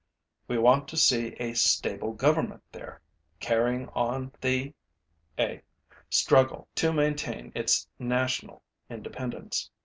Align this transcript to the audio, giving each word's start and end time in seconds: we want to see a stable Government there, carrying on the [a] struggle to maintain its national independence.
we 0.47 0.57
want 0.57 0.87
to 0.87 0.97
see 0.97 1.33
a 1.39 1.53
stable 1.53 2.11
Government 2.11 2.63
there, 2.71 3.03
carrying 3.39 3.87
on 3.89 4.31
the 4.41 4.73
[a] 5.37 5.61
struggle 6.09 6.67
to 6.73 6.91
maintain 6.91 7.51
its 7.53 7.87
national 7.99 8.63
independence. 8.89 9.69